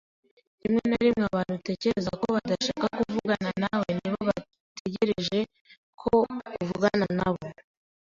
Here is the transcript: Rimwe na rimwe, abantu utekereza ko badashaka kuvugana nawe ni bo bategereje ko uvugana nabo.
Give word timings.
Rimwe 0.63 0.81
na 0.89 0.97
rimwe, 1.05 1.23
abantu 1.29 1.51
utekereza 1.59 2.11
ko 2.19 2.25
badashaka 2.35 2.85
kuvugana 2.97 3.49
nawe 3.63 3.89
ni 3.97 4.07
bo 4.11 4.19
bategereje 4.29 5.39
ko 6.01 6.11
uvugana 6.63 7.05
nabo. 7.17 7.43